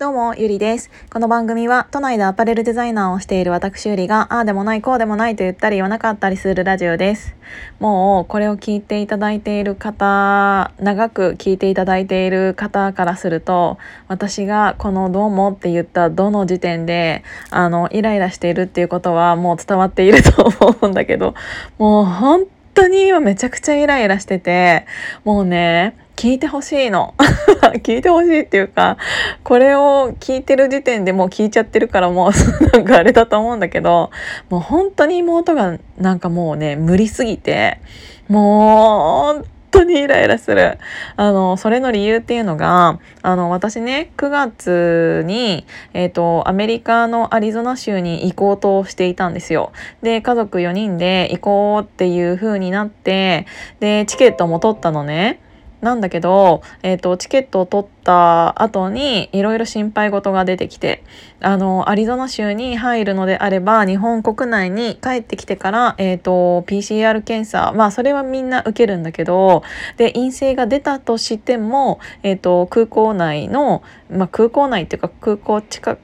[0.00, 0.90] どうも、ゆりです。
[1.12, 7.36] この番組は、都内でアパレルデザイナーをしている私ゆりが、ああでもない、こうでもないと言ったり言わなかったりするラジオです。
[7.80, 13.76] もう、これを聞いていただいている方、長く聞いていただいている方からすると、
[14.08, 21.34] 私がこのどうもって言ったどの時点で、あの、イライラしているっていうことはもう伝わっていると思うんだけど、
[21.76, 24.86] もう本当に今めちゃくちゃイライラしてて、
[25.24, 27.14] もうね、聞いてほしいの
[27.82, 28.98] 聞いてほしいっていうか
[29.42, 32.30] これを聞いてる時点でもう聞いちゃってるからもう
[32.76, 34.10] なんかあれだと思うんだけど
[34.50, 37.80] もう本当に妹がなんかもうね無理すぎて
[38.28, 40.78] もう本当にイライラする。
[41.16, 49.70] あの、それの理由っていうのが、あの、私ね、9月に、えっ、ー、と、アメリカのアリゾナ州に行こうとしていたんですよ。
[50.02, 53.46] で、家族4人で行こうっていう風になって、
[53.78, 55.40] で、チケットも取ったのね。
[55.80, 61.02] なんだけど、えーと、チケットを取った後にいろいろ心配事が出てきて
[61.40, 69.62] あのアリゾナ州に入るのであれば日本国内に帰ってきてから、えーと、PCR 検査まあそれはみんな受けるんだけど
[69.96, 75.98] で陰性が出たとしても、えーと、空港内の、まあ、空港内っていうか空港近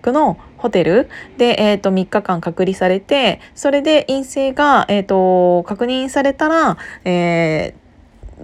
[0.00, 7.89] くのホテルで、えー、と3日間隔離されてそれで陰性が、えー、と確認されたら、えー、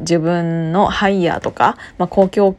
[0.00, 2.56] 自分のハイヤーとか、まあ、公共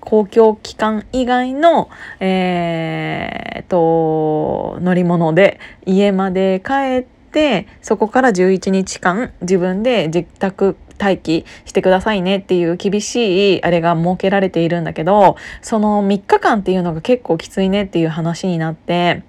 [0.00, 1.88] 公共機関以外の、
[2.20, 19.22] えー、と乗り物で家まで帰ってそこから11日間自分で自宅待機してくださいねっていう厳しいあれが設けられているんだけどその3日間っていうのが結構きついねっていう話になって。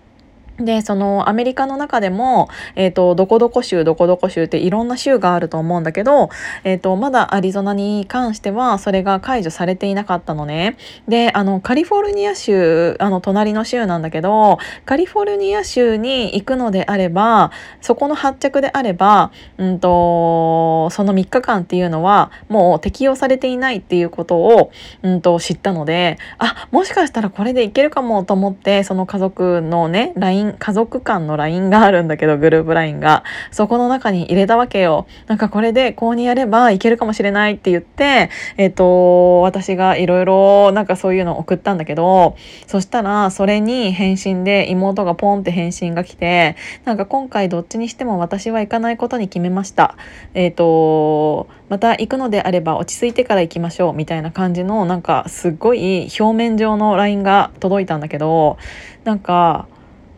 [0.58, 6.30] で、そのアメリカの中でも、えっ、ー、と、どこどこ州、どこどこ州っていろんな州があると思うんだけど、
[6.64, 10.78] えっ、ー、と、まだアリゾナに関してはそれが解除されていなかったのね。
[11.10, 24.72] で、あの、カリフォルニア州、あの、隣の州なんだけど、カリフォルニア州に行くのであれば、そこの発着であれば、うんと、その3日間っていうのはもう適用されていないっていうことを、
[25.04, 33.24] うんと、知ったので、あ、もしかしたらこれでいけるかもと思って、その家族のね、LINE 家族間の LINE があるんだけど、グループ LINE が。
[33.52, 35.08] そこの中に入れたわけよ。
[35.28, 42.36] なんかこれでこうにやればいけるかもしれないって言って、えっ、ー、と、私がいろいろなんかそういうのを送ったんだけど、
[42.68, 49.96] そしたらそれに返信で妹がポンって返信が来て、なんか今回どっちにしても私は行かないことに決めました。
[50.34, 58.58] えっ、ー、と、また行くのであれば落ち着いてから行きましょうみたいな感じのなんかすっごい表面上の LINE が届いたんだけど
[59.04, 59.68] なんか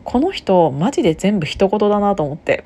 [0.08, 2.64] この人マジで全部一言だなと思って。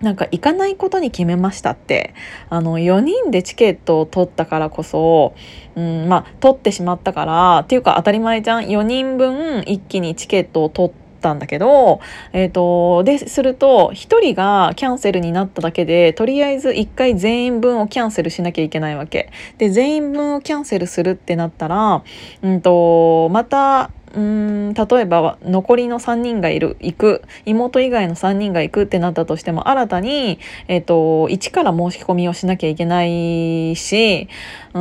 [0.00, 2.14] なんか行かないことに決めましたって。
[2.48, 5.34] あの4人でチケットを取ったからこそ、
[5.76, 8.64] うん、まあ取ってしまったからっていうか当たり前じゃん。
[8.64, 12.00] 4人分一気にチケットを取ったんだけど、
[12.32, 19.30] えーと、ですると1人がキャンセルになっただけでとりあえず1回全員分をキャンセルしなきゃいけないわけ。
[19.58, 22.02] で全員分をキャンセルするってなったら、
[22.40, 34.28] うんとまたうん例えば残りの3人がいる行く妹以外の3人が行くってなったとしても新たに、えーと、一から申し込みをしなきゃいけないし
[34.74, 34.78] う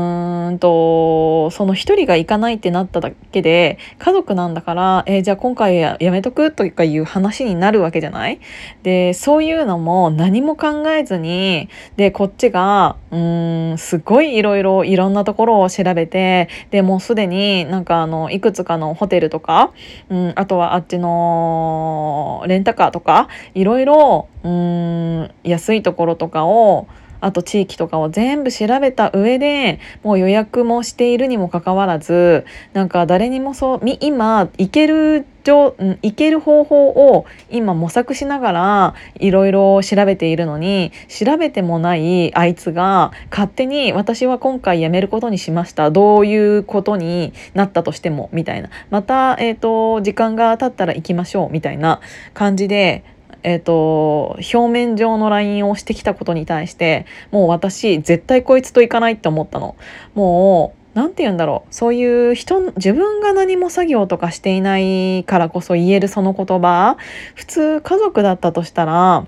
[0.51, 8.39] んとその1人が行かないってなっただけで家族なんだから、えー、じゃあ今回やめとくとかいう話になるわけじゃない？
[8.83, 19.71] でそういうのも何も考えずにでこっちがうんすごいいろいろいろんなところを調べてでもうすでになんかあのいくつかのホテルルとか、
[20.09, 26.87] うん、あとはあっちのレンタカーとかいろいろうん安いところとかを
[27.21, 52.01] あと地域とかを全部調べた上でもう予約もしているにもかかわらずなんか誰にもそう今行ける行ける方法を今模索しながらいろいろ調べているのに調べてもないあいつが勝手に私は今回辞めることにしましたどういうことになったとしてもみたいなまた、えーと時間が経ったら行きましょうみたいな
[52.33, 53.03] 感じで
[53.43, 59.75] えーと、表面上の LINE をしてきたことに対してもう私絶対こいつと行かないって思ったの。
[60.13, 61.73] もう何て言うんだろう。
[61.73, 66.97] そういう人自分が何も作業とかしていないからこそ言えるその言葉。
[67.35, 69.25] 普通家族だったとしたら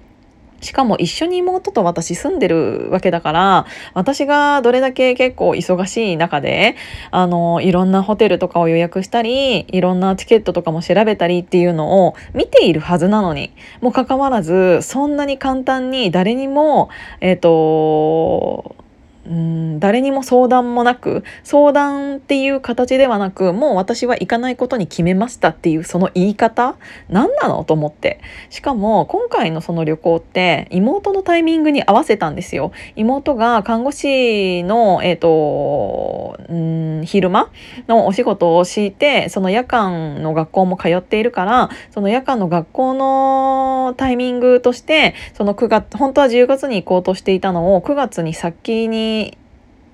[0.64, 6.76] しかも一緒に妹と私住んでるわけだから私がどれだけ結構忙しい中で
[7.12, 16.90] あのいろんなホテルとかを予約したりいろんなチケットとかも調べたりっていうのを見ているはずなのにもかかわらずそんなに簡単に誰にも
[17.20, 18.83] えっ、ー、と
[19.26, 26.76] うん誰にも相談もなく相談っていう形ではなくもう私は行かないことに決めましたっていうその言い方
[27.10, 28.20] 何なのと思って。
[28.50, 32.72] しかも今回のその旅行って妹のタイミングに合わせたんですよ。
[32.96, 37.50] 妹が看護師のえっ、ー、とうん昼間
[37.88, 49.38] のお仕事をしてその夜間の学校も通っているからその夜間の学校のタイミングとしてその9月本当は10月に行こうとしていたのを9月に先にに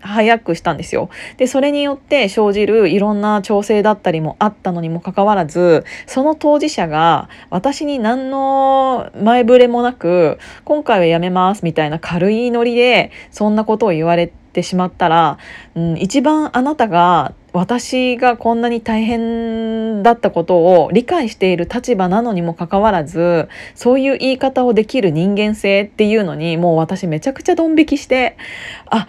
[0.02, 1.10] 早くしたんですよ。
[1.38, 15.38] で、それによって生じるいろんな調整だったりもあったのにもかかわらず、その当事者が私に何の前触れもなく、今回はやめますみたいな軽いノリで、そんなことを言われてしまったら、
[15.76, 28.38] うん、一番あなたが私がこんなに大変だったことを理解している立場なのにもかかわらずそういう言い方をできる人間性っていうのにもう私めちゃくちゃドン引きして
[28.86, 29.08] あ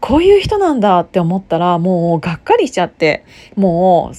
[0.00, 3.24] こういう人なんだって思ったらもうがっかりしちゃって
[3.56, 4.16] もう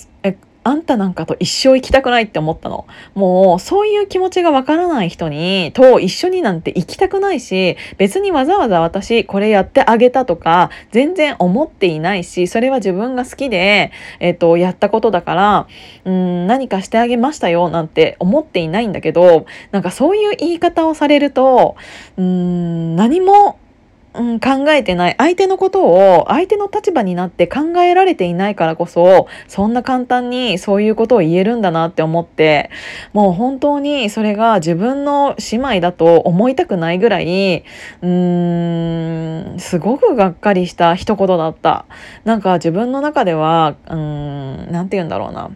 [0.68, 2.86] あんたなんかと一生行きたくないって思ったの。
[3.16, 15.68] もうそういう気持ちがわからない人にと一緒になんて行きたくないし別にわざわざ私これやってあげたとか全然思っていないしそれは自分が好きで、えっと、やったことだから
[16.04, 21.78] うん何かしてあげましたよなんて思っていないんだけどなんかそういう言い方をされると
[22.18, 23.58] うん何も
[24.18, 32.70] うん、考えてない相手のことを相手の立場になって考えられていないからこそそんな簡単にそういうことを言えるんだなって思って
[33.14, 37.28] もう本当にそれが自分の姉妹だと思いたくないぐらい
[38.02, 41.86] うーんすごくがっかりした一言だった。
[42.24, 45.52] なんか自分の中ではうーん何て言うんだろうな。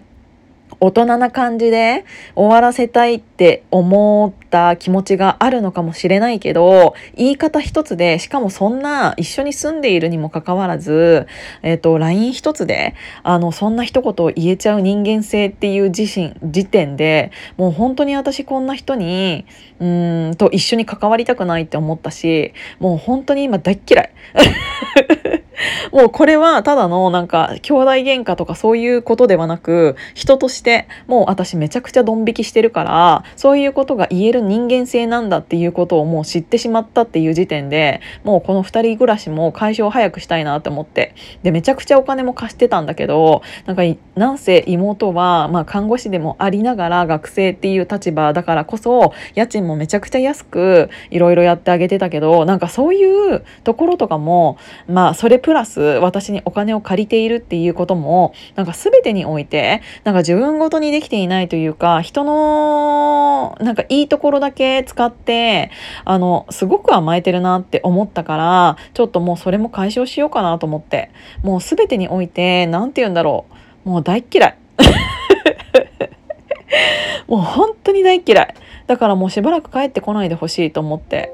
[0.83, 11.27] 大人な感じで終わらせたいって思った気持ちがあるのかもしれないけど、言い方一つで、しかもそんな一緒に住んでいるにもかかわらず、
[11.61, 19.45] えっ、ー、と、LINE 一つで、あの、そんな一言を言えちゃう人間性っていう自身、時点で、もう本当に私こんな人に、
[19.79, 24.11] うんと一緒に関わりたくないって思ったし、もう本当に今大っ嫌い。
[25.91, 41.13] もうこれはただのなんか兄弟喧嘩とかそういうことではなく人としてもう私めちゃくちゃドン引きしてるからそういうことが言える人間性なんだっていうことをもう知ってしまったっていう時点でもうこの2人暮らしも解消早くしたいなって思って
[41.43, 43.83] でめちゃくちゃお金も貸してたんだけどなんか
[44.15, 65.69] なんせ妹はまあ看護師でもありながら学生っていう立場だからこそ家賃もめちゃくちゃ安くいろいろやってあげてたけどなんかそういうところとかもまあそれププラス私にお金を借りているっていうこともなんか全てにおいてなんか自分ごとにできていないというか人のなんかいいところだけ使って
[66.05, 71.11] あのすごく甘えてるなって思ったからちょっともうそれも解消しようかなと思って
[71.43, 73.45] もう全てにおいて何て言うんだろ
[73.85, 74.57] うもう大嫌い。
[77.27, 78.55] もう本当に大嫌い。
[78.87, 81.31] だからもうしばらく帰ってこないでほしいと思って。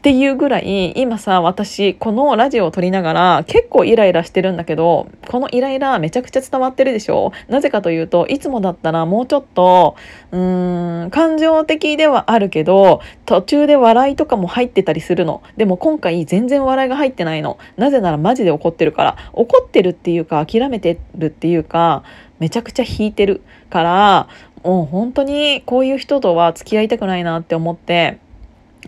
[0.00, 7.32] っていうぐらい今さ私このラジオを撮りながら結構イライラしてるんだけどこのイライラめちゃくちゃ伝わってるでしょ？
[7.48, 9.96] なぜかというといつもだったらもうちょっと
[10.32, 15.42] うーん感情的ではあるけど途中で笑いとかも入ってたりするの。
[15.58, 17.58] でも今回全然笑いが入ってないの。
[17.76, 19.16] なぜならマジで怒ってるから。
[19.34, 22.04] 怒ってるっていうか諦めてるっていうか
[22.38, 24.28] めちゃくちゃ引いてるから
[24.64, 28.18] もう本当にこういう人とは付き合いたくないなって思って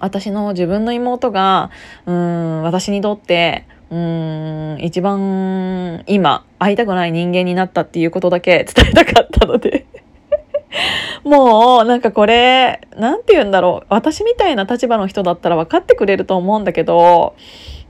[0.00, 1.70] 私の自分の妹が
[2.06, 9.87] うん私にとってうん一番今会いたくない人間になったっていうことだけ 伝えたかったので。
[11.25, 13.87] もうなんかこれ何て言うんだろう。
[13.90, 17.34] 私みたいな立場の人だったら分かってくれると思うんだけど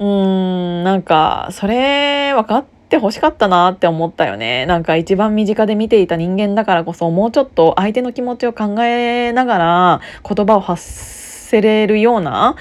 [0.01, 4.67] うーんなんかそれ分かって欲しかったなって思ったよね。
[4.67, 11.22] なんか一番身近で見ていた人間だからこそもうちょっと相手の気持ちを考えながら言葉を発
[11.53, 12.57] せれるような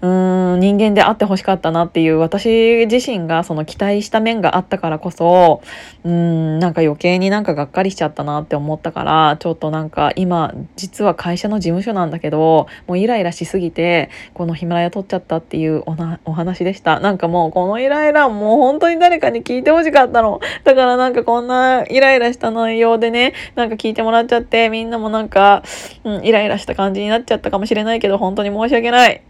[0.00, 5.62] うん人間であってほしかったなっていう私自身がその期待した面があったからこそ
[6.04, 17.00] うんなんか余計になんかがっかりしちゃったなって思ったからちょっとなんか今実は会社の事務所なんだけどもうイライラしすぎてこのヒマラヤ撮っちゃったっていうおなお話でした。
[17.00, 20.40] なんかもうこのイライラもう本当に誰かに聞いてほしかったの。
[20.62, 25.64] だからなんかこんなイライラした内容でねなんか聞いてもらっちゃってみんなもなんか、
[26.04, 29.22] うん、イライラした感じになっちゃったかもしれないけど本当に申し訳ない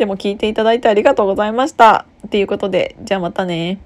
[0.00, 2.06] でも聞いていただいてありがとうございました。
[2.30, 3.78] ということで、じゃあまたね。